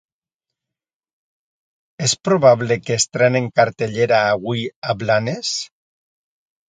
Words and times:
És 2.07 2.15
probable 2.29 2.79
que 2.87 2.97
estrenin 3.03 3.51
cartellera 3.61 4.25
avui 4.33 4.65
a 4.93 4.97
Blanes? 5.03 5.53